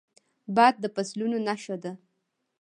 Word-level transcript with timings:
باد 0.55 0.75
د 0.83 0.85
فصلونو 0.95 1.37
نښه 1.47 1.75
ده 1.83 1.93